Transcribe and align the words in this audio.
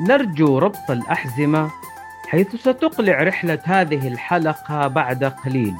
نرجو 0.00 0.58
ربط 0.58 0.90
الأحزمة 0.90 1.70
حيث 2.28 2.56
ستقلع 2.56 3.22
رحلة 3.22 3.60
هذه 3.64 4.08
الحلقة 4.08 4.88
بعد 4.88 5.24
قليل. 5.24 5.74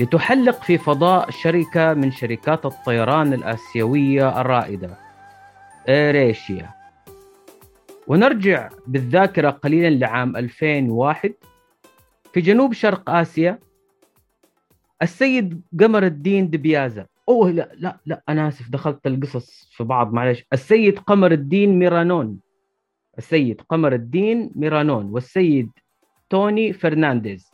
لتحلق 0.00 0.62
في 0.62 0.78
فضاء 0.78 1.30
شركة 1.30 1.94
من 1.94 2.12
شركات 2.12 2.66
الطيران 2.66 3.32
الآسيوية 3.32 4.40
الرائدة 4.40 4.96
إيريشيا. 5.88 6.70
ونرجع 8.06 8.68
بالذاكرة 8.86 9.50
قليلا 9.50 9.88
لعام 9.90 10.36
2001 10.36 11.34
في 12.32 12.40
جنوب 12.40 12.72
شرق 12.72 13.10
آسيا. 13.10 13.58
السيد 15.02 15.62
قمر 15.80 16.02
الدين 16.02 16.50
دبيازا 16.50 17.06
أوه 17.28 17.50
لا 17.50 17.68
لا 17.74 17.96
لا 18.06 18.22
أنا 18.28 18.48
آسف 18.48 18.70
دخلت 18.70 19.06
القصص 19.06 19.68
في 19.76 19.84
بعض 19.84 20.12
معلش 20.12 20.44
السيد 20.52 20.98
قمر 20.98 21.32
الدين 21.32 21.78
ميرانون. 21.78 22.49
السيد 23.20 23.60
قمر 23.60 23.92
الدين 23.92 24.50
ميرانون 24.54 25.04
والسيد 25.10 25.70
توني 26.30 26.72
فرنانديز. 26.72 27.50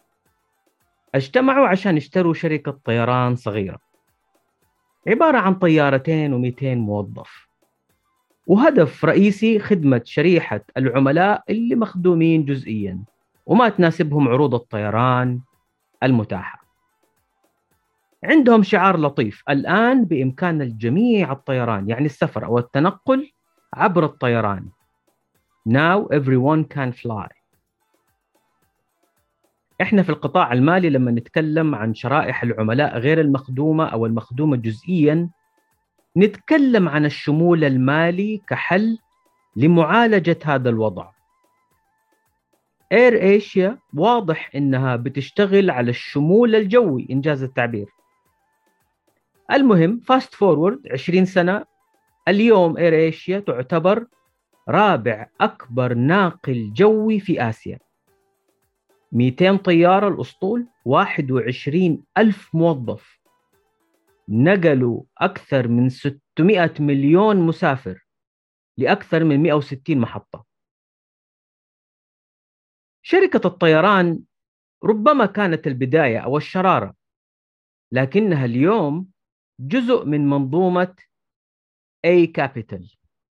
اجتمعوا 1.14 1.68
عشان 1.68 1.96
يشتروا 1.96 2.34
شركة 2.34 2.78
طيران 2.84 3.36
صغيرة. 3.36 3.78
عبارة 5.08 5.38
عن 5.38 5.54
طيارتين 5.54 6.30
و200 6.32 6.62
موظف. 6.62 7.48
وهدف 8.46 9.04
رئيسي 9.04 9.58
خدمة 9.58 10.02
شريحة 10.04 10.60
العملاء 10.76 11.42
اللي 11.50 11.74
مخدومين 11.74 12.44
جزئيا 12.44 13.04
وما 13.46 13.68
تناسبهم 13.68 14.28
عروض 14.28 14.54
الطيران 14.54 15.40
المتاحة. 16.02 16.66
عندهم 18.24 18.62
شعار 18.62 19.00
لطيف 19.00 19.42
الآن 19.48 20.04
بإمكان 20.04 20.62
الجميع 20.62 21.32
الطيران 21.32 21.88
يعني 21.90 22.06
السفر 22.06 22.44
أو 22.44 22.58
التنقل 22.58 23.32
عبر 23.74 24.04
الطيران. 24.04 24.68
Now 25.66 26.06
everyone 26.12 26.64
can 26.64 26.92
fly. 26.92 27.28
إحنا 29.80 30.02
في 30.02 30.08
القطاع 30.08 30.52
المالي 30.52 30.90
لما 30.90 31.10
نتكلم 31.10 31.74
عن 31.74 31.94
شرائح 31.94 32.42
العملاء 32.42 32.98
غير 32.98 33.20
المخدومة 33.20 33.86
أو 33.86 34.06
المخدومة 34.06 34.56
جزئيا 34.56 35.30
نتكلم 36.16 36.88
عن 36.88 37.04
الشمول 37.04 37.64
المالي 37.64 38.40
كحل 38.48 38.98
لمعالجة 39.56 40.38
هذا 40.44 40.70
الوضع. 40.70 41.10
اير 42.92 43.22
ايشيا 43.22 43.78
واضح 43.94 44.50
إنها 44.54 44.96
بتشتغل 44.96 45.70
على 45.70 45.90
الشمول 45.90 46.54
الجوي 46.54 47.06
إنجاز 47.10 47.42
التعبير. 47.42 47.86
المهم 49.52 50.00
fast 50.00 50.34
forward 50.34 50.80
20 50.92 51.24
سنة 51.24 51.64
اليوم 52.28 52.76
AirAsia 52.76 53.38
تعتبر 53.40 54.06
رابع 54.68 55.30
أكبر 55.40 55.94
ناقل 55.94 56.72
جوي 56.72 57.20
في 57.20 57.48
آسيا. 57.48 57.78
200 59.12 59.56
طيارة 59.56 60.08
الأسطول 60.08 60.66
21 60.84 62.04
ألف 62.18 62.54
موظف. 62.54 63.20
نقلوا 64.28 65.02
أكثر 65.18 65.68
من 65.68 65.88
600 65.88 66.74
مليون 66.80 67.36
مسافر 67.36 68.06
لأكثر 68.76 69.24
من 69.24 69.42
160 69.42 69.98
محطة. 69.98 70.44
شركة 73.02 73.46
الطيران 73.46 74.22
ربما 74.84 75.26
كانت 75.26 75.66
البداية 75.66 76.18
أو 76.18 76.36
الشرارة 76.36 76.94
لكنها 77.92 78.44
اليوم 78.44 79.10
جزء 79.60 80.04
من 80.04 80.28
منظومة 80.28 80.94
A 82.06 82.26
Capital. 82.26 82.96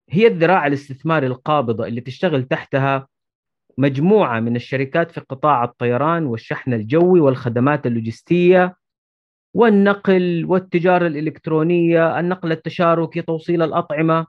هي 0.10 0.28
الذراع 0.28 0.68
الاستثماري 0.68 1.28
القابضة 1.28 1.88
اللي 1.88 2.02
تشتغل 2.02 2.44
تحتها 2.44 3.08
مجموعة 3.78 4.40
من 4.40 4.56
الشركات 4.56 5.12
في 5.12 5.20
قطاع 5.22 5.64
الطيران 5.64 6.26
والشحن 6.26 6.74
الجوي 6.74 7.20
والخدمات 7.20 7.88
اللوجستية 7.88 8.76
والنقل 9.54 10.46
والتجارة 10.46 11.08
الإلكترونية 11.08 12.20
النقل 12.20 12.52
التشاركي 12.52 13.22
توصيل 13.22 13.62
الأطعمة 13.62 14.28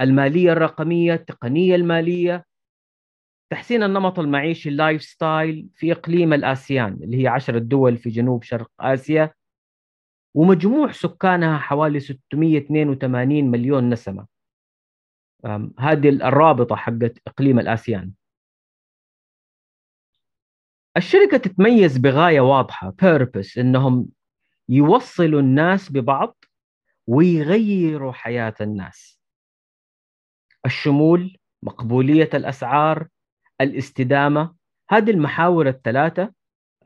المالية 0.00 0.52
الرقمية 0.52 1.14
التقنية 1.14 1.74
المالية 1.74 2.44
تحسين 3.52 3.82
النمط 3.82 4.18
المعيشي 4.18 4.68
ال 4.68 5.02
lifestyle 5.02 5.68
في 5.74 5.92
إقليم 5.92 6.32
الآسيان 6.32 6.92
اللي 7.02 7.22
هي 7.22 7.28
عشرة 7.28 7.58
دول 7.58 7.96
في 7.96 8.10
جنوب 8.10 8.42
شرق 8.42 8.70
آسيا 8.80 9.32
ومجموع 10.34 10.92
سكانها 10.92 11.58
حوالي 11.58 12.00
682 12.00 13.44
مليون 13.50 13.88
نسمة. 13.90 14.37
هذه 15.78 16.08
الرابطة 16.08 16.76
حقت 16.76 17.18
إقليم 17.26 17.58
الآسيان. 17.58 18.12
الشركة 20.96 21.36
تتميز 21.36 21.98
بغاية 21.98 22.40
واضحة 22.40 22.94
purpose 23.02 23.58
إنهم 23.58 24.08
يوصلوا 24.68 25.40
الناس 25.40 25.92
ببعض 25.92 26.44
ويغيروا 27.06 28.12
حياة 28.12 28.54
الناس. 28.60 29.20
الشمول 30.66 31.38
مقبولية 31.62 32.30
الأسعار 32.34 33.08
الاستدامة 33.60 34.54
هذه 34.90 35.10
المحاور 35.10 35.68
الثلاثة 35.68 36.32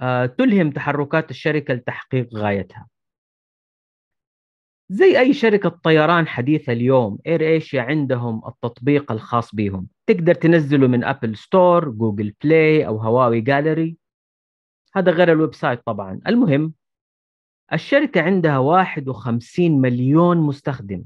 آه، 0.01 0.27
تلهم 0.27 0.71
تحركات 0.71 1.31
الشركة 1.31 1.75
لتحقيق 1.75 2.35
غايتها. 2.35 2.89
زي 4.93 5.19
أي 5.19 5.35
شركة 5.35 5.69
طيران 5.69 6.29
حديثة 6.29 6.73
اليوم 6.73 7.19
AirAsia 7.27 7.83
عندهم 7.83 8.43
التطبيق 8.49 9.13
الخاص 9.13 9.55
بهم 9.55 9.89
تقدر 10.07 10.35
تنزله 10.35 10.87
من 10.87 11.05
Apple 11.05 11.37
Store 11.37 11.91
Google 11.91 12.35
Play 12.45 12.87
أو 12.87 12.97
Huawei 12.97 13.41
Gallery. 13.41 13.97
هذا 14.95 15.13
غير 15.13 15.33
ال 15.33 15.55
website 15.55 15.81
طبعا. 15.87 16.21
المهم 16.27 16.75
الشركة 17.73 18.23
عندها 18.23 18.59
51 18.59 19.81
مليون 19.81 20.37
مستخدم. 20.37 21.05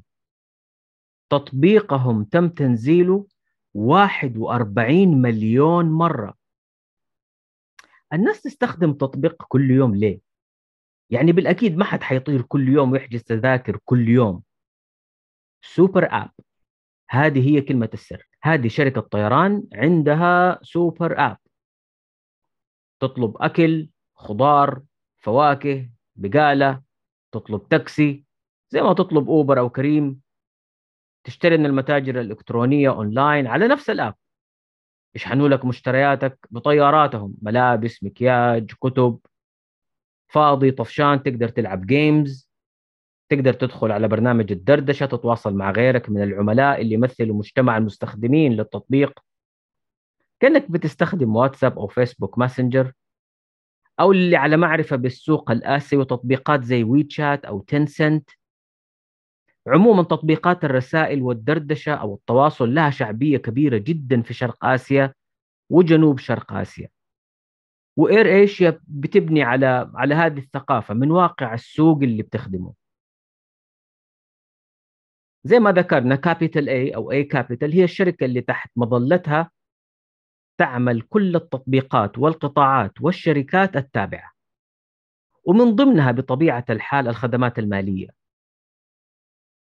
تطبيقهم 1.30 2.24
تم 2.24 2.48
تنزيله 2.48 3.26
41 3.74 5.22
مليون 5.22 5.86
مرة. 5.90 6.34
الناس 8.12 8.42
تستخدم 8.42 8.92
تطبيق 8.92 9.42
كل 9.48 9.70
يوم 9.70 9.94
ليه؟ 9.94 10.25
يعني 11.10 11.32
بالأكيد 11.32 11.76
ما 11.76 11.84
حد 11.84 12.02
حيطير 12.02 12.42
كل 12.42 12.68
يوم 12.68 12.92
ويحجز 12.92 13.22
تذاكر 13.22 13.78
كل 13.84 14.08
يوم. 14.08 14.42
سوبر 15.62 16.08
آب 16.10 16.30
هذه 17.10 17.48
هي 17.48 17.60
كلمة 17.60 17.90
السر. 17.94 18.28
هذه 18.42 18.68
شركة 18.68 19.00
طيران 19.00 19.62
عندها 19.74 20.58
سوبر 20.62 21.26
آب 21.26 21.36
تطلب 23.00 23.36
أكل 23.40 23.88
خضار 24.14 24.82
فواكه 25.16 25.90
بقالة 26.16 26.82
تطلب 27.32 27.68
تاكسي 27.68 28.24
زي 28.70 28.82
ما 28.82 28.92
تطلب 28.92 29.28
Uber 29.28 29.58
أو 29.58 29.70
Careem. 29.70 30.20
تشتري 31.24 31.56
من 31.56 31.66
المتاجر 31.66 32.20
الإلكترونية 32.20 32.90
أونلاين 32.90 33.46
على 33.46 33.68
نفس 33.68 33.90
ال 33.90 33.95
app. 33.95 34.14
يشحنوا 35.14 35.48
لك 35.48 35.64
مشترياتك 35.64 36.38
بطياراتهم. 36.50 37.34
ملابس 37.42 38.04
مكياج 38.04 38.72
كتب. 38.80 39.18
فاضي 40.28 40.70
طفشان 40.70 41.22
تقدر 41.22 41.48
تلعب 41.48 41.86
games 41.86 42.50
تقدر 43.28 43.52
تدخل 43.52 43.92
على 43.92 44.08
برنامج 44.08 44.52
الدردشة 44.52 45.06
تتواصل 45.06 45.54
مع 45.54 45.70
غيرك 45.70 46.10
من 46.10 46.22
العملاء 46.22 46.80
اللي 46.80 46.94
يمثلوا 46.94 47.36
مجتمع 47.36 47.76
المستخدمين 47.76 48.52
للتطبيق. 48.52 49.20
كأنك 50.40 50.70
بتستخدم 50.70 51.36
واتساب 51.36 51.78
أو 51.78 51.86
Facebook 51.86 52.38
Messenger 52.38 52.92
أو 54.00 54.12
اللي 54.12 54.36
على 54.36 54.56
معرفة 54.56 54.96
بالسوق 54.96 55.50
الآسيوي 55.50 56.02
وتطبيقات 56.02 56.64
زي 56.64 56.84
WeChat 56.84 57.44
أو 57.44 57.60
Tencent 57.60 58.30
عموما 59.66 60.02
تطبيقات 60.02 60.64
الرسائل 60.64 61.22
والدردشة 61.22 61.94
أو 61.94 62.14
التواصل 62.14 62.74
لها 62.74 62.90
شعبية 62.90 63.38
كبيرة 63.38 63.78
جدا 63.78 64.22
في 64.22 64.34
شرق 64.34 64.64
آسيا 64.64 65.14
وجنوب 65.70 66.18
شرق 66.18 66.52
آسيا. 66.52 66.88
و 67.96 68.26
AirAsia 68.26 68.80
بتبني 68.88 69.42
على 69.42 69.90
على 69.94 70.14
هذه 70.14 70.38
الثقافة 70.38 70.94
من 70.94 71.10
واقع 71.10 71.54
السوق 71.54 71.98
اللي 72.02 72.22
بتخدمه. 72.22 72.74
زي 75.44 75.58
ما 75.58 75.72
ذكرنا 75.72 76.16
Capital 76.16 76.68
A 76.68 76.94
أو 76.94 77.12
A 77.12 77.24
Capital 77.24 77.72
هي 77.72 77.84
الشركة 77.84 78.24
اللي 78.24 78.40
تحت 78.40 78.70
مظلتها 78.76 79.50
تعمل 80.58 81.02
كل 81.02 81.36
التطبيقات 81.36 82.18
والقطاعات 82.18 82.92
والشركات 83.00 83.76
التابعة 83.76 84.32
ومن 85.44 85.74
ضمنها 85.74 86.12
بطبيعة 86.12 86.64
الحال 86.70 87.08
الخدمات 87.08 87.58
المالية. 87.58 88.08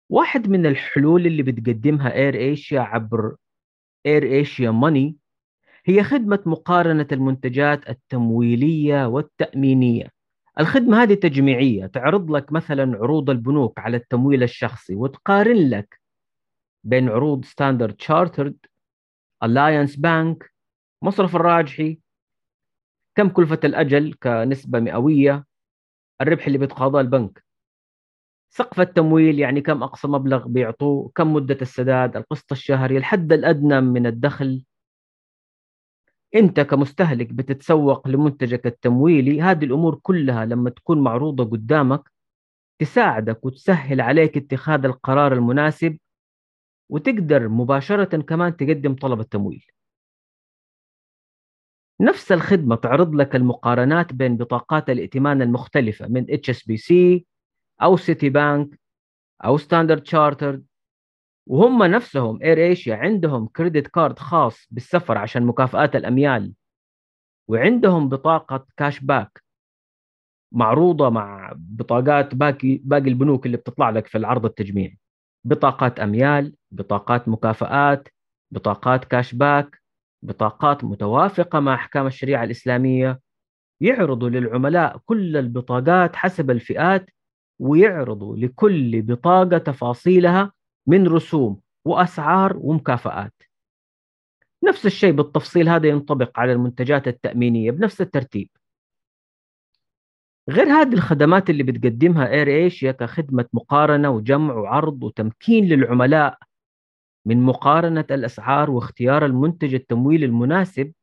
واحد 0.09 0.49
من 0.49 0.65
الحلول 0.65 1.25
اللي 1.27 1.43
بتقدمها 1.43 2.13
إير 2.13 2.35
إيشيا 2.35 2.79
عبر 2.79 3.35
إير 4.05 4.23
إيشيا 4.23 4.71
ماني 4.71 5.17
هي 5.85 6.03
خدمة 6.03 6.39
مقارنة 6.45 7.07
المنتجات 7.11 7.89
التمويلية 7.89 9.05
والتأمينية. 9.07 10.11
الخدمة 10.59 11.03
هذه 11.03 11.13
تجميعية 11.13 11.85
تعرض 11.85 12.31
لك 12.31 12.51
مثلا 12.51 12.97
عروض 12.97 13.29
البنوك 13.29 13.79
على 13.79 13.97
التمويل 13.97 14.43
الشخصي 14.43 14.95
وتقارن 14.95 15.69
لك 15.69 16.01
بين 16.83 17.09
عروض 17.09 17.45
Standard 17.45 18.01
Chartered 18.01 18.57
Alliance 19.45 19.99
Bank 19.99 20.53
مصرف 21.01 21.35
الراجحي 21.35 21.99
كم 23.15 23.29
كلفة 23.29 23.59
الأجل 23.63 24.13
كنسبة 24.23 24.79
مئوية 24.79 25.45
الربح 26.21 26.45
اللي 26.47 26.57
بيتقاضاه 26.57 27.01
البنك. 27.01 27.45
سقف 28.49 28.79
التمويل 28.79 29.39
يعني 29.39 29.61
كم 29.61 29.83
أقصى 29.83 30.07
مبلغ 30.07 30.47
بيعطوه 30.47 31.11
كم 31.15 31.33
مدة 31.33 31.57
السداد 31.61 32.17
القسط 32.17 32.51
الشهري 32.51 32.97
الحد 32.97 33.33
الأدنى 33.33 33.81
من 33.81 34.05
الدخل. 34.05 34.63
أنت 36.35 36.59
كمستهلك 36.59 37.33
بتتسوق 37.33 38.07
لمنتجك 38.07 38.67
التمويلي 38.67 39.41
هذه 39.41 39.65
الأمور 39.65 39.95
كلها 39.95 40.45
لما 40.45 40.69
تكون 40.69 41.01
معروضة 41.03 41.43
قدامك 41.45 42.11
تساعدك 42.79 43.45
وتسهل 43.45 44.01
عليك 44.01 44.37
اتخاذ 44.37 44.85
القرار 44.85 45.33
المناسب 45.33 45.97
وتقدر 46.89 47.49
مباشرة 47.49 48.21
كمان 48.21 48.57
تقدم 48.57 48.95
طلب 48.95 49.19
التمويل. 49.19 49.65
نفس 52.01 52.31
الخدمة 52.31 52.75
تعرض 52.75 53.15
لك 53.15 53.35
المقارنات 53.35 54.13
بين 54.13 54.37
بطاقات 54.37 54.89
الائتمان 54.89 55.41
المختلفة 55.41 56.07
من 56.07 56.25
HSBC 56.25 57.21
أو 57.81 57.97
Citibank 57.97 58.79
أو 59.45 59.57
Standard 59.57 60.01
Chartered 60.01 60.65
وهم 61.47 61.83
نفسهم 61.83 62.39
AirAsia 62.43 62.95
عندهم 62.95 63.47
credit 63.47 63.87
card 63.87 64.19
خاص 64.19 64.67
بالسفر 64.71 65.17
عشان 65.17 65.45
مكافآت 65.45 65.95
الأميال 65.95 66.53
وعندهم 67.47 68.09
بطاقة 68.09 68.65
cashback 68.77 69.45
معروضة 70.51 71.09
مع 71.09 71.53
بطاقات 71.55 72.35
باقي 72.35 72.81
باقي 72.83 73.09
البنوك 73.09 73.45
اللي 73.45 73.57
بتطلع 73.57 73.89
لك 73.89 74.07
في 74.07 74.17
العرض 74.17 74.45
التجميعي. 74.45 74.97
بطاقات 75.45 75.99
أميال 75.99 76.55
بطاقات 76.71 77.27
مكافآت 77.27 78.07
بطاقات 78.51 79.05
كاش 79.05 79.35
باك 79.35 79.81
بطاقات 80.23 80.83
متوافقة 80.83 81.59
مع 81.59 81.73
أحكام 81.75 82.07
الشريعة 82.07 82.43
الإسلامية. 82.43 83.19
يعرضوا 83.81 84.29
للعملاء 84.29 84.97
كل 85.05 85.37
البطاقات 85.37 86.15
حسب 86.15 86.51
الفئات 86.51 87.09
ويعرضوا 87.59 88.37
لكل 88.37 89.01
بطاقة 89.01 89.57
تفاصيلها 89.57 90.51
من 90.87 91.07
رسوم 91.07 91.61
وأسعار 91.85 92.57
ومكافآت. 92.57 93.33
نفس 94.63 94.85
الشيء 94.85 95.11
بالتفصيل 95.11 95.69
هذا 95.69 95.87
ينطبق 95.87 96.39
على 96.39 96.51
المنتجات 96.51 97.07
التأمينية 97.07 97.71
بنفس 97.71 98.01
الترتيب. 98.01 98.49
غير 100.49 100.67
هذه 100.67 100.93
الخدمات 100.93 101.49
اللي 101.49 101.63
بتقدمها 101.63 102.29
AirAsia 102.31 102.91
كخدمة 102.91 103.45
مقارنة 103.53 104.09
وجمع 104.09 104.53
وعرض 104.53 105.03
وتمكين 105.03 105.65
للعملاء 105.65 106.37
من 107.25 107.43
مقارنة 107.43 108.05
الأسعار 108.11 108.71
واختيار 108.71 109.25
المنتج 109.25 109.73
التمويلي 109.73 110.25
المناسب 110.25 110.93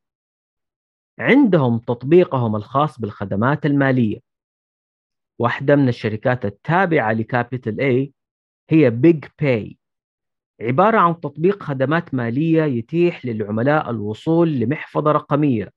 عندهم 1.19 1.79
تطبيقهم 1.79 2.55
الخاص 2.55 2.99
بالخدمات 2.99 3.65
المالية. 3.65 4.19
واحدة 5.39 5.75
من 5.75 5.87
الشركات 5.87 6.45
التابعة 6.45 7.13
ل 7.13 7.21
Capital 7.21 7.79
A 7.79 8.13
هي 8.69 8.89
BigPay 8.89 9.77
عبارة 10.61 10.97
عن 10.99 11.19
تطبيق 11.21 11.63
خدمات 11.63 12.13
مالية 12.13 12.63
يتيح 12.63 13.25
للعملاء 13.25 13.89
الوصول 13.89 14.49
لمحفظة 14.59 15.11
رقمية 15.11 15.71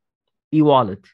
e-wallet 0.54 1.06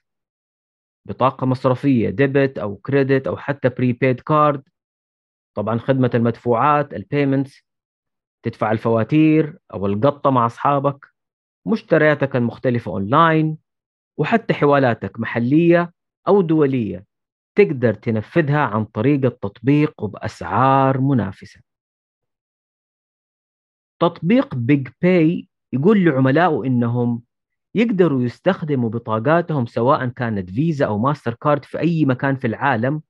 بطاقة 1.09 1.47
مصرفية 1.47 2.11
debit 2.11 2.59
أو 2.59 2.77
credit 2.77 3.27
أو 3.27 3.37
حتى 3.37 3.69
prepaid 3.69 4.21
card 4.21 4.63
طبعا 5.57 5.79
خدمة 5.79 6.11
المدفوعات 6.15 6.95
ال 6.95 7.02
payments 7.02 7.63
تدفع 8.45 8.73
الفواتير 8.73 9.59
أو 9.75 9.87
القطة 9.87 10.31
مع 10.31 10.47
أصحابك 10.47 11.07
مشترياتك 11.67 12.37
المختلفة 12.37 12.91
أونلاين 12.93 13.59
وحتى 14.19 14.55
حوالاتك 14.55 15.21
محلية 15.21 15.93
أو 16.29 16.43
دولية. 16.43 17.07
تقدر 17.55 17.95
تنفذها 17.95 18.59
عن 18.61 18.85
طريق 18.85 19.25
التطبيق 19.25 20.03
وبأسعار 20.03 21.01
منافسة. 21.01 21.61
تطبيق 24.01 24.55
بيج 24.55 24.89
باي 25.03 25.49
يقول 25.73 26.05
لعملائه 26.05 26.65
إنهم 26.65 27.23
يقدروا 27.75 28.23
يستخدموا 28.23 28.91
بطاقاتهم 28.91 29.67
سواء 29.67 30.07
كانت 30.07 30.51
فيزا 30.51 30.87
أو 30.87 30.99
ماستر 30.99 31.35
كارد 31.35 31.65
في 31.65 31.79
أي 31.79 32.05
مكان 32.05 32.37
في 32.37 32.47
العالم 32.47 33.03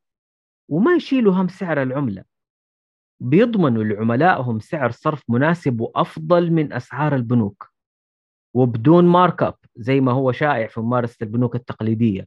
وما 0.69 0.95
يشيلوا 0.95 1.35
هم 1.35 1.49
سعر 1.49 1.83
العملة. 1.83 2.25
بيضمنوا 3.21 3.85
لعملائهم 3.85 4.59
سعر 4.61 4.91
صرف 4.91 5.23
مناسب 5.29 5.81
وأفضل 5.81 6.51
من 6.51 6.73
أسعار 6.73 7.15
البنوك. 7.15 7.73
وبدون 8.55 9.05
markup 9.05 9.55
زي 9.77 10.01
ما 10.01 10.13
هو 10.13 10.33
شائع 10.33 10.67
في 10.67 10.81
ممارسة 10.81 11.17
البنوك 11.23 11.55
التقليدية. 11.57 12.27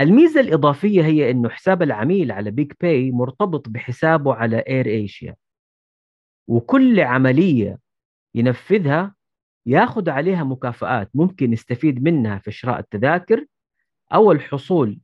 الميزة 0.00 0.40
الإضافية 0.40 1.02
هي 1.02 1.30
أنه 1.30 1.48
حساب 1.48 1.82
العميل 1.82 2.32
على 2.32 2.50
بيج 2.50 2.72
باي 2.80 3.10
مرتبط 3.10 3.68
بحسابه 3.68 4.34
على 4.34 4.58
اير 4.58 4.86
ايشيا 4.86 5.36
وكل 6.48 7.00
عملية 7.00 7.78
ينفذها 8.34 9.14
ياخذ 9.66 10.10
عليها 10.10 10.44
مكافآت 10.44 11.10
ممكن 11.14 11.52
يستفيد 11.52 12.02
منها 12.02 12.38
في 12.38 12.50
شراء 12.50 12.78
التذاكر 12.78 13.46
أو 14.14 14.32
الحصول 14.32 15.00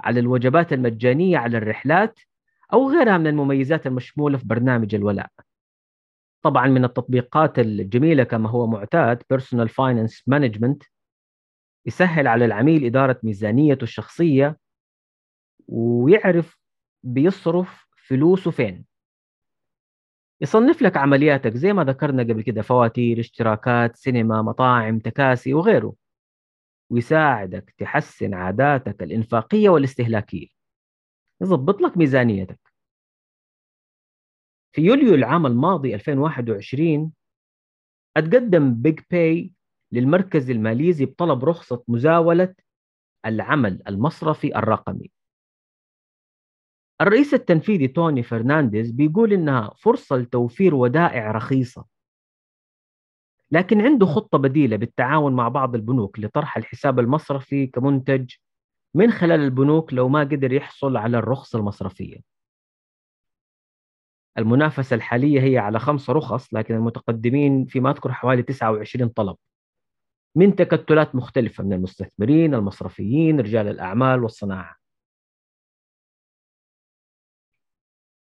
على 0.00 0.20
الوجبات 0.20 0.72
المجانية 0.72 1.38
على 1.38 1.58
الرحلات 1.58 2.20
أو 2.72 2.90
غيرها 2.90 3.18
من 3.18 3.26
المميزات 3.26 3.86
المشمولة 3.86 4.38
في 4.38 4.46
برنامج 4.46 4.94
الولاء. 4.94 5.30
طبعا 6.42 6.66
من 6.66 6.84
التطبيقات 6.84 7.58
الجميلة 7.58 8.24
كما 8.24 8.50
هو 8.50 8.66
معتاد 8.66 9.22
Personal 9.34 9.68
Finance 9.68 10.22
Management 10.34 10.88
يسهل 11.86 12.26
على 12.26 12.44
العميل 12.44 12.84
إدارة 12.84 13.20
ميزانيته 13.22 13.82
الشخصية 13.84 14.58
ويعرف 15.68 16.60
بيصرف 17.02 17.86
فلوسه 18.06 18.50
فين. 18.50 18.84
يصنف 20.40 20.82
لك 20.82 20.96
عملياتك 20.96 21.54
زي 21.56 21.72
ما 21.72 21.84
ذكرنا 21.84 22.22
قبل 22.22 22.42
كده 22.42 22.62
فواتير 22.62 23.20
اشتراكات 23.20 23.96
سينما 23.96 24.42
مطاعم 24.42 24.98
تكاسي 24.98 25.54
وغيره. 25.54 25.94
ويساعدك 26.90 27.74
تحسن 27.78 28.34
عاداتك 28.34 29.02
الإنفاقية 29.02 29.68
والاستهلاكية. 29.68 30.46
يضبط 31.42 31.80
لك 31.80 31.96
ميزانيتك. 31.96 32.60
في 34.72 34.82
يوليو 34.82 35.14
العام 35.14 35.46
الماضي 35.46 35.94
2021 35.94 37.12
أتقدم 38.16 38.74
بيج 38.74 39.00
باي 39.10 39.52
للمركز 39.92 40.50
الماليزي 40.50 41.04
بطلب 41.04 41.44
رخصة 41.44 41.84
مزاولة 41.88 42.54
العمل 43.26 43.82
المصرفي 43.88 44.56
الرقمي. 44.56 45.10
الرئيس 47.00 47.34
التنفيذي 47.34 47.88
توني 47.88 48.22
فرنانديز 48.22 48.90
بيقول 48.90 49.32
إنها 49.32 49.74
فرصة 49.76 50.16
لتوفير 50.16 50.74
ودائع 50.74 51.30
رخيصة 51.32 51.86
لكن 53.50 53.80
عنده 53.80 54.06
خطة 54.06 54.38
بديلة 54.38 54.76
بالتعاون 54.76 55.32
مع 55.32 55.48
بعض 55.48 55.74
البنوك 55.74 56.20
لطرح 56.20 56.56
الحساب 56.56 56.98
المصرفي 56.98 57.66
كمنتج 57.66 58.30
من 58.94 59.10
خلال 59.10 59.40
البنوك 59.40 59.94
لو 59.94 60.08
ما 60.08 60.20
قدر 60.20 60.52
يحصل 60.52 60.96
على 60.96 61.18
الرخصة 61.18 61.58
المصرفية. 61.58 62.20
المنافسة 64.38 64.96
الحالية 64.96 65.40
هي 65.40 65.58
على 65.58 65.78
خمسة 65.78 66.12
رخص 66.12 66.54
لكن 66.54 66.74
المتقدمين 66.74 67.66
فيما 67.66 67.90
أذكر 67.90 68.12
حوالي 68.12 68.42
29 68.42 69.08
طلب. 69.08 69.36
من 70.36 70.56
تكتلات 70.56 71.14
مختلفة 71.14 71.64
من 71.64 71.72
المستثمرين 71.72 72.54
المصرفيين 72.54 73.40
رجال 73.40 73.68
الأعمال 73.68 74.22
والصناعة. 74.22 74.76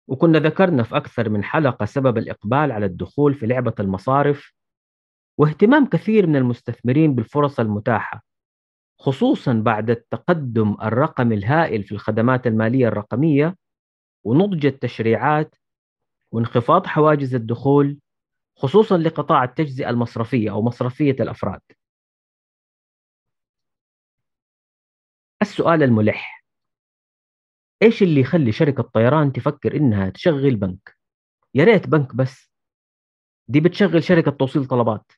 وكنا 0.08 0.38
ذكرنا 0.38 0.82
في 0.82 0.96
أكثر 0.96 1.28
من 1.28 1.44
حلقة 1.44 1.84
سبب 1.84 2.18
الإقبال 2.18 2.72
على 2.72 2.86
الدخول 2.86 3.34
في 3.34 3.46
لعبة 3.46 3.74
المصارف 3.80 4.52
واهتمام 5.38 5.86
كثير 5.86 6.26
من 6.26 6.36
المستثمرين 6.36 7.14
بالفرص 7.14 7.60
المتاحة 7.60 8.24
خصوصا 9.00 9.52
بعد 9.52 9.90
التقدم 9.90 10.76
الرقمي 10.82 11.34
الهائل 11.34 11.82
في 11.84 11.92
الخدمات 11.92 12.46
المالية 12.46 12.88
الرقمية 12.88 13.56
ونضج 14.24 14.66
التشريعات 14.66 15.54
وانخفاض 16.32 16.86
حواجز 16.86 17.34
الدخول 17.34 17.98
خصوصا 18.56 18.98
لقطاع 18.98 19.44
التجزئة 19.44 19.90
المصرفية 19.90 20.50
أو 20.50 20.62
مصرفية 20.62 21.16
الأفراد. 21.20 21.60
السؤال 25.48 25.82
الملح. 25.82 26.44
إيش 27.82 28.02
اللي 28.02 28.20
يخلي 28.20 28.52
شركة 28.52 28.82
طيران 28.82 29.32
تفكر 29.32 29.76
إنها 29.76 30.10
تشغل 30.10 30.56
بنك؟ 30.56 30.96
يا 31.54 31.64
ريت 31.64 31.86
بنك 31.86 32.14
بس. 32.14 32.50
دي 33.48 33.60
بتشغل 33.60 34.02
شركة 34.02 34.30
توصيل 34.30 34.66
طلبات. 34.66 35.12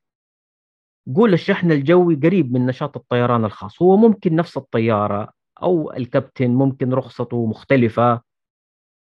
قول 1.16 1.32
الشحن 1.32 1.72
الجوي 1.72 2.14
قريب 2.14 2.52
من 2.52 2.66
نشاط 2.66 2.96
الطيران 2.96 3.44
الخاص. 3.44 3.82
هو 3.82 3.96
ممكن 3.96 4.36
نفس 4.36 4.56
الطيارة 4.56 5.32
أو 5.62 5.92
الكابتن 5.92 6.50
ممكن 6.50 6.94
رخصته 6.94 7.46
مختلفة. 7.46 8.22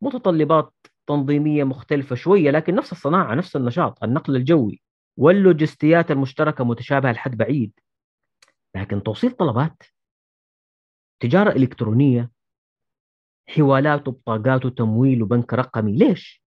متطلبات 0.02 0.72
تنظيمية 1.06 1.64
مختلفة 1.64 2.16
شوية 2.16 2.50
لكن 2.50 2.74
نفس 2.74 2.92
الصناعة 2.92 3.34
نفس 3.34 3.56
النشاط 3.56 4.04
النقل 4.04 4.36
الجوي 4.36 4.82
واللوجستيات 5.16 6.10
المشتركة 6.10 6.64
متشابهة 6.64 7.12
لحد 7.12 7.36
بعيد. 7.36 7.72
لكن 8.76 9.02
توصيل 9.02 9.30
طلبات 9.30 9.82
تجارة 11.26 11.50
إلكترونية 11.50 12.30
حوالات 13.48 14.08
وبطاقات 14.08 14.64
وتمويل 14.64 15.22
وبنك 15.22 15.54
رقمي 15.54 15.96
ليش؟ 15.96 16.42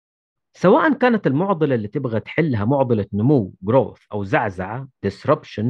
سواء 0.54 0.94
كانت 0.94 1.28
المعضلة 1.28 1.76
اللي 1.76 1.88
تبغى 1.88 2.20
تحلها 2.20 2.66
معضلة 2.66 3.06
نمو 3.14 3.54
growth 3.66 4.02
أو 4.12 4.24
زعزعة 4.24 4.88
disruption 5.08 5.66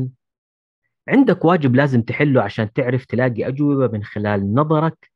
عندك 1.08 1.46
واجب 1.46 1.76
لازم 1.76 2.02
تحله 2.02 2.42
عشان 2.42 2.74
تعرف 2.74 3.06
تلاقي 3.06 3.48
أجوبة 3.48 3.88
من 3.88 4.04
خلال 4.04 4.54
نظرك 4.54 5.12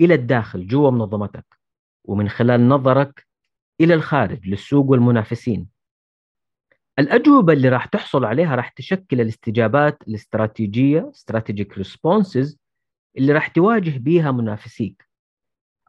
إلى 0.00 0.14
الداخل 0.14 0.66
جوا 0.66 0.90
منظمتك 0.90 1.46
ومن 2.04 2.28
خلال 2.28 2.68
نظرك 2.68 3.26
إلى 3.80 3.94
الخارج 3.94 4.48
للسوق 4.48 4.86
والمنافسين 4.86 5.68
الأجوبة 6.98 7.52
اللي 7.52 7.68
راح 7.68 7.86
تحصل 7.86 8.24
عليها 8.24 8.54
راح 8.54 8.68
تشكل 8.68 9.20
الاستجابات 9.20 10.02
الاستراتيجية 10.08 11.12
strategic 11.14 11.82
responses 11.82 12.61
اللي 13.18 13.32
راح 13.32 13.48
تواجه 13.48 13.98
بيها 13.98 14.30
منافسيك 14.30 15.08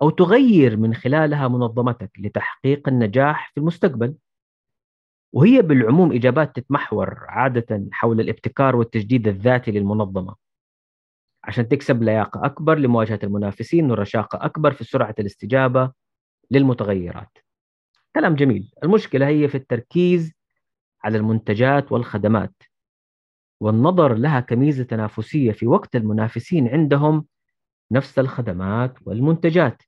أو 0.02 0.10
تغير 0.10 0.78
من 0.78 0.94
خلالها 0.94 1.48
منظمتك 1.48 2.12
لتحقيق 2.20 2.88
النجاح 2.88 3.52
في 3.52 3.60
المستقبل. 3.60 4.16
وهي 5.34 5.62
بالعموم 5.62 6.12
إجابات 6.12 6.56
تتمحور 6.56 7.26
عادة 7.28 7.88
حول 7.92 8.20
الابتكار 8.20 8.76
والتجديد 8.76 9.28
الذاتي 9.28 9.72
للمنظمة. 9.72 10.36
عشان 11.44 11.68
تكسب 11.68 12.04
لياقة 12.04 12.46
أكبر 12.46 12.78
لمواجهة 12.78 13.20
المنافسين 13.24 13.92
ورشاقة 13.92 14.46
أكبر 14.46 14.72
في 14.72 14.84
سرعة 14.84 15.16
الاستجابة 15.20 15.92
للمتغيرات. 16.52 17.38
كلام 18.16 18.36
جميل. 18.36 18.74
المشكلة 18.84 19.28
هي 19.28 19.48
في 19.48 19.56
التركيز 19.56 20.34
على 21.04 21.18
المنتجات 21.18 21.92
والخدمات. 21.92 22.64
والنظر 23.60 24.14
لها 24.14 24.40
كميزة 24.40 24.84
تنافسية 24.84 25.52
في 25.52 25.68
وقت 25.68 25.96
المنافسين 25.96 26.68
عندهم 26.68 27.26
نفس 27.92 28.20
الخدمات 28.20 28.96
والمنتجات. 29.08 29.84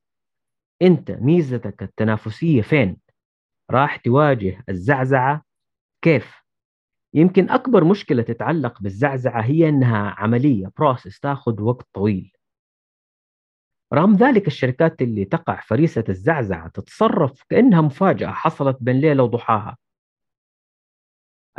أنت 0.82 1.12
ميزتك 1.12 1.84
التنافسية 1.84 2.62
فين؟ 2.62 2.98
راح 3.72 3.96
تواجه 3.96 4.64
الزعزعة 4.70 5.42
كيف؟ 6.02 6.42
يمكن 7.14 7.50
أكبر 7.50 7.84
مشكلة 7.84 8.24
تتعلق 8.24 8.82
بالزعزعة 8.82 9.42
هي 9.42 9.70
أنها 9.70 10.16
عملية 10.18 10.72
بروسيس 10.78 11.20
تاخذ 11.20 11.62
وقت 11.62 11.88
طويل. 11.94 12.32
رغم 13.94 14.14
ذلك 14.16 14.48
الشركات 14.48 15.02
اللي 15.02 15.26
تقع 15.26 15.62
فريسة 15.62 16.04
الزعزعة 16.10 16.68
تتصرف 16.70 17.44
كأنها 17.50 17.82
مفاجأة 17.82 18.32
حصلت 18.32 18.78
بين 18.82 18.96
ليلة 18.96 19.24
وضحاها. 19.24 19.78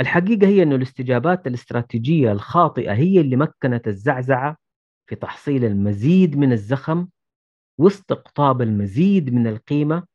الحقيقة 0.01 0.47
هي 0.47 0.63
أن 0.63 0.73
الاستجابات 0.73 1.47
الاستراتيجية 1.47 2.33
الخاطئة 2.33 2.93
هي 2.93 3.21
اللي 3.21 3.37
مكنت 3.37 3.89
الزعزعة 3.89 4.57
في 5.07 5.17
تحصيل 5.17 5.65
المزيد 5.65 6.37
من 6.37 6.53
الزخم 6.53 7.09
واستقطاب 7.79 8.63
المزيد 8.63 9.35
من 9.35 9.47
القيمة 9.47 10.07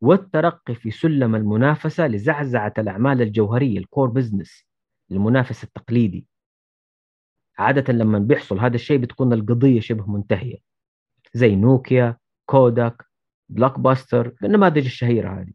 والترقي 0.00 0.74
في 0.74 0.90
سلم 0.90 1.34
المنافسة 1.34 2.06
لزعزعة 2.06 2.74
الأعمال 2.78 3.22
الجوهرية 3.22 3.78
ال 3.78 3.84
core 3.84 4.10
business 4.10 4.64
للمنافس 5.10 5.64
التقليدي. 5.64 6.26
عادة 7.58 7.92
لما 7.92 8.18
بيحصل 8.18 8.58
هذا 8.58 8.74
الشيء 8.74 8.98
بتكون 8.98 9.32
القضية 9.32 9.80
شبه 9.80 10.06
منتهية 10.06 10.56
زي 11.34 11.56
نوكيا 11.56 12.16
كوداك 12.46 13.02
بلوك 13.48 13.78
باستر 13.78 14.34
النماذج 14.44 14.84
الشهيرة 14.84 15.40
هذه. 15.40 15.52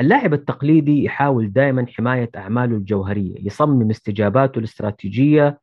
اللاعب 0.00 0.34
التقليدي 0.34 1.04
يحاول 1.04 1.52
دائما 1.52 1.86
حماية 1.86 2.30
أعماله 2.36 2.76
الجوهرية 2.76 3.46
يصمم 3.46 3.90
استجاباته 3.90 4.58
الاستراتيجية 4.58 5.60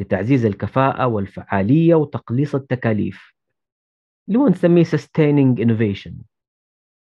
لتعزيز 0.00 0.44
الكفاءة 0.44 1.06
والفعالية 1.06 1.94
وتقليص 1.94 2.54
التكاليف. 2.54 3.34
اللي 4.28 4.38
هو 4.38 4.48
نسميه 4.48 4.84
sustaining 4.84 5.58
innovation. 5.58 6.12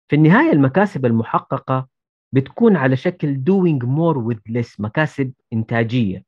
في 0.09 0.17
النهاية 0.17 0.53
المكاسب 0.53 1.07
المحققة 1.07 1.89
بتكون 2.33 2.77
على 2.77 2.97
شكل 2.97 3.37
doing 3.37 3.85
more 3.87 4.33
with 4.33 4.53
less 4.53 4.81
مكاسب 4.81 5.33
إنتاجية. 5.53 6.25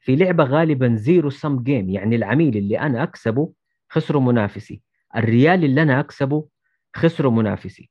في 0.00 0.16
لعبة 0.16 0.44
غالبا 0.44 0.94
zero 0.94 1.30
sum 1.30 1.62
game 1.62 1.90
يعني 1.90 2.16
العميل 2.16 2.56
اللي 2.56 2.80
أنا 2.80 3.02
أكسبه 3.02 3.52
خسره 3.88 4.18
منافسي. 4.18 4.82
الريال 5.16 5.64
اللي 5.64 5.82
أنا 5.82 6.00
أكسبه 6.00 6.48
خسره 6.96 7.30
منافسي. 7.30 7.90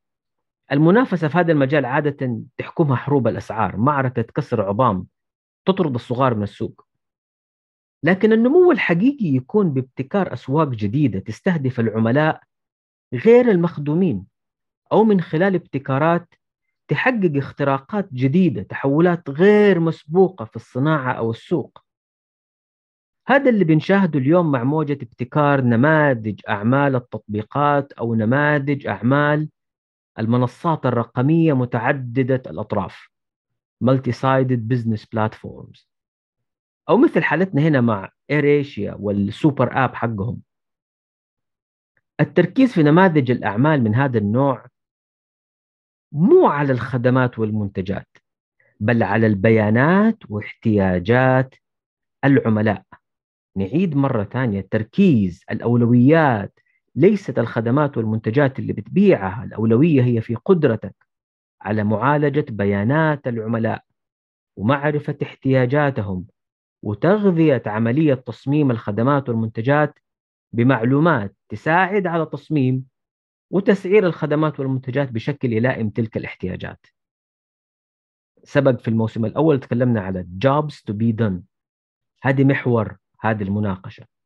المنافسة 0.71 1.27
في 1.27 1.37
هذا 1.37 1.51
المجال 1.51 1.85
عادة 1.85 2.41
تحكمها 2.57 2.95
حروب 2.95 3.27
الأسعار 3.27 3.77
معركة 3.77 4.21
كسر 4.21 4.61
عظام 4.61 5.07
تطرد 5.65 5.93
الصغار 5.93 6.35
من 6.35 6.43
السوق. 6.43 6.87
لكن 8.03 8.33
النمو 8.33 8.71
الحقيقي 8.71 9.25
يكون 9.25 9.73
بابتكار 9.73 10.33
أسواق 10.33 10.67
جديدة 10.67 11.19
تستهدف 11.19 11.79
العملاء 11.79 12.43
غير 13.13 13.51
المخدومين 13.51 14.25
أو 14.91 15.03
من 15.03 15.21
خلال 15.21 15.55
ابتكارات 15.55 16.33
تحقق 16.87 17.31
اختراقات 17.35 18.13
جديدة 18.13 18.63
تحولات 18.63 19.29
غير 19.29 19.79
مسبوقة 19.79 20.45
في 20.45 20.55
الصناعة 20.55 21.13
أو 21.13 21.31
السوق. 21.31 21.83
هذا 23.27 23.49
اللي 23.49 23.63
بنشاهده 23.63 24.19
اليوم 24.19 24.51
مع 24.51 24.63
موجة 24.63 24.93
ابتكار 24.93 25.61
نماذج 25.61 26.41
أعمال 26.49 26.95
التطبيقات 26.95 27.93
أو 27.93 28.15
نماذج 28.15 28.87
أعمال 28.87 29.49
المنصات 30.19 30.85
الرقمية 30.85 31.53
متعددة 31.53 32.43
الأطراف. 32.47 33.09
Multi-Sided 33.83 34.59
Business 34.73 35.01
Platforms. 35.15 35.87
أو 36.89 36.97
مثل 36.97 37.23
حالتنا 37.23 37.61
هنا 37.61 37.81
مع 37.81 38.11
ايريشيا 38.29 38.97
والسوبر 38.99 39.85
آب 39.85 39.95
حقهم. 39.95 40.41
التركيز 42.19 42.73
في 42.73 42.83
نماذج 42.83 43.31
الأعمال 43.31 43.83
من 43.83 43.95
هذا 43.95 44.17
النوع 44.17 44.65
مو 46.11 46.47
على 46.47 46.73
الخدمات 46.73 47.39
والمنتجات 47.39 48.07
بل 48.79 49.03
على 49.03 49.27
البيانات 49.27 50.17
واحتياجات 50.29 51.55
العملاء. 52.25 52.83
نعيد 53.57 53.95
مرة 53.95 54.23
ثانية 54.23 54.59
التركيز 54.59 55.43
الأولويات 55.51 56.59
ليست 56.97 57.39
الخدمات 57.39 57.97
والمنتجات 57.97 58.59
اللي 58.59 58.73
بتبيعها 58.73 59.43
الأولوية 59.43 60.03
هي 60.03 60.21
في 60.21 60.35
قدرتك 60.35 60.95
على 61.61 61.83
معالجة 61.83 62.45
بيانات 62.49 63.27
العملاء 63.27 63.83
ومعرفة 64.55 65.17
احتياجاتهم 65.23 66.27
وتغذية 66.83 67.63
عملية 67.65 68.13
تصميم 68.13 68.71
الخدمات 68.71 69.29
والمنتجات 69.29 69.99
بمعلومات 70.51 71.35
تساعد 71.49 72.07
على 72.07 72.25
تصميم 72.25 72.85
وتسعير 73.51 74.05
الخدمات 74.05 74.59
والمنتجات 74.59 75.11
بشكل 75.11 75.53
يلائم 75.53 75.89
تلك 75.89 76.17
الاحتياجات. 76.17 76.85
سبق 78.43 78.79
في 78.79 78.87
الموسم 78.87 79.25
الأول 79.25 79.59
تكلمنا 79.59 80.01
على 80.01 80.27
jobs 80.45 80.73
to 80.73 80.93
be 80.93 81.13
done. 81.21 81.41
هذه 82.21 82.43
محور 82.43 82.97
هذه 83.19 83.43
المناقشة. 83.43 84.16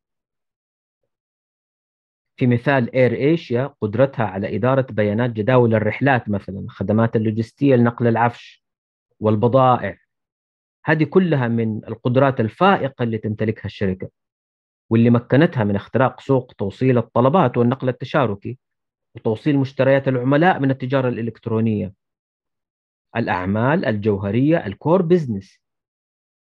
في 2.35 2.47
مثال 2.47 2.95
اير 2.95 3.13
ايشيا 3.13 3.73
قدرتها 3.81 4.25
على 4.25 4.55
إدارة 4.55 4.87
بيانات 4.89 5.29
جداول 5.29 5.75
الرحلات 5.75 6.29
مثلا 6.29 6.65
خدمات 6.69 7.15
اللوجستية 7.15 7.75
لنقل 7.75 8.07
العفش 8.07 8.63
والبضائع. 9.19 9.97
هذه 10.85 11.03
كلها 11.03 11.47
من 11.47 11.85
القدرات 11.87 12.39
الفائقة 12.39 13.03
اللي 13.03 13.17
تمتلكها 13.17 13.65
الشركة 13.65 14.09
واللي 14.89 15.09
مكنتها 15.09 15.63
من 15.63 15.75
اختراق 15.75 16.19
سوق 16.21 16.53
توصيل 16.53 16.97
الطلبات 16.97 17.57
والنقل 17.57 17.89
التشاركي 17.89 18.57
وتوصيل 19.15 19.57
مشتريات 19.57 20.07
العملاء 20.07 20.59
من 20.59 20.71
التجارة 20.71 21.09
الإلكترونية. 21.09 21.93
الأعمال 23.15 23.85
الجوهرية 23.85 24.65
الكور 24.65 25.01
بزنس. 25.01 25.59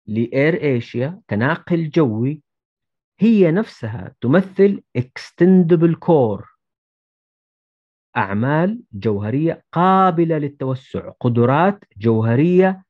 لإير 0.08 0.62
إيشيا 0.64 1.22
كناقل 1.30 1.90
جوي 1.90 2.42
هي 3.20 3.52
نفسها 3.52 4.16
تمثل 4.22 4.82
extendable 4.98 5.96
core 6.06 6.46
أعمال 8.18 8.82
جوهرية 8.94 9.66
قابلة 9.72 10.38
للتوسع 10.38 11.10
قدرات 11.20 11.84
جوهرية 11.98 12.84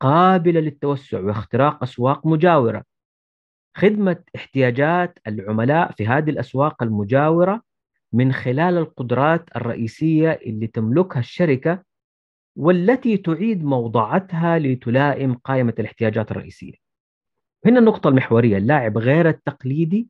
قابلة 0.00 0.60
للتوسع 0.60 1.20
واختراق 1.20 1.82
أسواق 1.82 2.26
مجاورة. 2.26 2.84
خدمة 3.76 4.24
احتياجات 4.36 5.18
العملاء 5.26 5.92
في 5.92 6.06
هذه 6.06 6.30
الأسواق 6.30 6.82
المجاورة 6.82 7.62
من 8.12 8.32
خلال 8.32 8.78
القدرات 8.78 9.56
الرئيسية 9.56 10.30
اللي 10.30 10.66
تملكها 10.66 11.20
الشركة 11.20 11.84
والتي 12.56 13.16
تعيد 13.16 13.64
موضعتها 13.64 14.58
لتلائم 14.58 15.34
قائمة 15.34 15.74
الاحتياجات 15.78 16.30
الرئيسية. 16.30 16.74
هنا 17.66 17.78
النقطة 17.78 18.08
المحورية 18.08 18.56
اللاعب 18.56 18.98
غير 18.98 19.28
التقليدي 19.28 20.08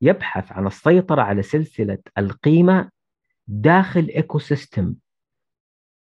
يبحث 0.00 0.52
عن 0.52 0.66
السيطرة 0.66 1.22
على 1.22 1.42
سلسلة 1.42 1.98
القيمة 2.18 2.90
داخل 3.46 4.08
ecosystem 4.16 4.94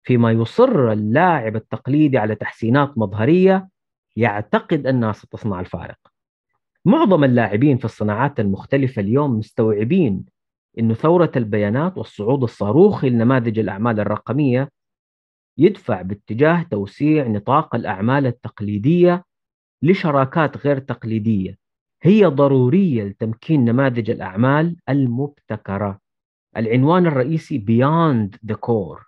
فيما 0.03 0.31
يصر 0.31 0.91
اللاعب 0.91 1.55
التقليدي 1.55 2.17
على 2.17 2.35
تحسينات 2.35 2.97
مظهرية 2.97 3.69
يعتقد 4.15 4.87
أنها 4.87 5.11
ستصنع 5.11 5.59
الفارق. 5.59 5.97
معظم 6.85 7.23
اللاعبين 7.23 7.77
في 7.77 7.85
الصناعات 7.85 8.39
المختلفة 8.39 9.01
اليوم 9.01 9.37
مستوعبين 9.37 10.25
أن 10.79 10.93
ثورة 10.93 11.31
البيانات 11.35 11.97
والصعود 11.97 12.43
الصاروخي 12.43 13.09
لنماذج 13.09 13.59
الأعمال 13.59 13.99
الرقمية 13.99 14.69
يدفع 15.57 16.01
باتجاه 16.01 16.63
توسيع 16.71 17.27
نطاق 17.27 17.75
الأعمال 17.75 18.25
التقليدية 18.25 19.23
لشراكات 19.85 20.57
غير 20.57 20.79
تقليدية. 20.79 21.57
هي 22.03 22.25
ضرورية 22.25 23.03
لتمكين 23.03 23.65
نماذج 23.65 24.09
الأعمال 24.09 24.77
المبتكرة. 24.89 25.99
العنوان 26.57 27.07
الرئيسي 27.07 27.59
Beyond 27.59 28.51
the 28.51 28.55
Core. 28.55 29.05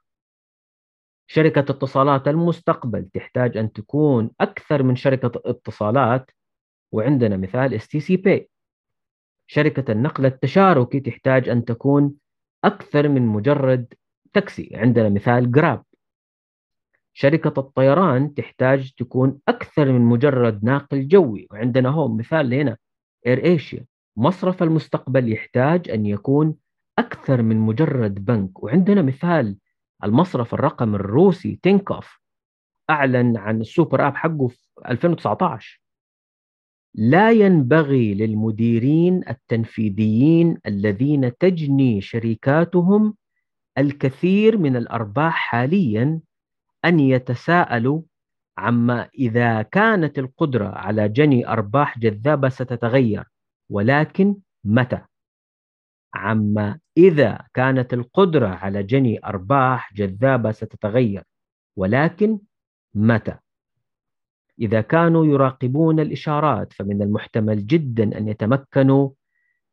شركة 1.28 1.60
اتصالات 1.60 2.28
المستقبل 2.28 3.06
تحتاج 3.06 3.58
أن 3.58 3.72
تكون 3.72 4.32
أكثر 4.42 4.84
من 4.84 4.96
شركة 4.96 5.32
اتصالات. 5.46 6.32
وعندنا 6.92 7.38
مثال 7.38 7.74
اس 7.74 7.88
تي 7.88 8.00
سي 8.00 8.18
باي 8.18 8.50
شركة 9.48 9.92
النقل 9.92 10.26
التشاركي 10.26 11.00
تحتاج 11.00 11.50
أن 11.50 11.66
تكون 11.66 12.16
أكثر 12.64 13.10
من 13.10 13.22
مجرد 13.22 13.94
تاكسي. 14.34 14.72
عندنا 14.76 15.10
مثال 15.10 15.52
جراب 15.52 15.84
شركة 17.20 17.60
الطيران 17.60 18.34
تحتاج 18.34 18.92
تكون 18.92 19.40
أكثر 19.48 19.92
من 19.92 20.02
مجرد 20.02 20.64
ناقل 20.64 21.08
جوي. 21.08 21.48
وعندنا 21.52 21.90
هو 21.90 22.08
مثال 22.08 22.54
هنا 22.54 22.78
إير 23.28 23.46
إيشيا 23.46 23.86
مصرف 24.18 24.64
المستقبل 24.64 25.32
يحتاج 25.34 25.90
أن 25.90 26.06
يكون 26.06 26.56
أكثر 27.00 27.42
من 27.42 27.58
مجرد 27.58 28.26
بنك. 28.26 28.64
وعندنا 28.64 29.02
مثال 29.02 29.58
المصرف 30.04 30.54
الرقمي 30.54 30.96
الروسي 30.96 31.60
تينكوف 31.64 32.20
أعلن 32.90 33.38
عن 33.38 33.62
السوبر 33.62 34.08
آب 34.08 34.16
حقه 34.16 34.48
في 34.48 34.68
2019 34.90 35.82
لا 36.96 37.32
ينبغي 37.32 38.14
للمديرين 38.14 39.24
التنفيذيين 39.30 40.58
الذين 40.66 41.38
تجني 41.38 42.02
شركاتهم 42.02 43.16
الكثير 43.78 44.58
من 44.58 44.76
الأرباح 44.76 45.34
حاليا 45.34 46.20
أن 46.88 47.00
يتساءلوا 47.00 48.02
عما 48.58 49.10
إذا 49.20 49.62
كانت 49.62 50.20
القدرة 50.20 50.68
على 50.68 51.10
جني 51.10 51.48
أرباح 51.48 52.00
جذابة 52.00 52.50
ستتغير 52.50 53.24
ولكن 53.70 54.36
متى؟ 54.64 55.02
عما 56.14 56.80
إذا 56.98 57.48
كانت 57.54 57.94
القدرة 57.94 58.48
على 58.48 58.84
جني 58.84 59.26
أرباح 59.26 59.94
جذابة 59.94 60.52
ستتغير 60.52 61.24
ولكن 61.76 62.40
متى؟ 62.94 63.38
إذا 64.60 64.82
كانوا 64.82 65.26
يراقبون 65.26 66.00
الإشارات 66.00 66.74
فمن 66.74 67.02
المحتمل 67.02 67.68
جدا 67.68 68.18
أن 68.18 68.28
يتمكنوا 68.28 69.10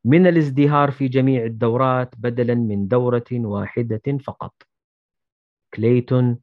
من 0.04 0.26
الازدهار 0.26 0.90
في 0.90 1.08
جميع 1.08 1.44
الدورات 1.44 2.14
بدلا 2.18 2.54
من 2.54 2.88
دورة 2.88 3.24
واحدة 3.32 4.18
فقط. 4.24 4.54
كليتون 5.74 6.38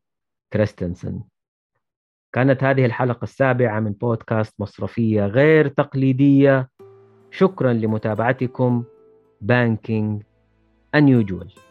كريستنسن. 0.53 1.21
كانت 2.33 2.63
هذه 2.63 2.85
الحلقة 2.85 3.23
السابعة 3.23 3.79
من 3.79 3.91
بودكاست 3.91 4.61
مصرفية 4.61 5.25
غير 5.25 5.67
تقليدية. 5.67 6.69
شكرا 7.31 7.73
لمتابعتكم. 7.73 8.83
banking 9.41 10.23
unusual 10.97 11.70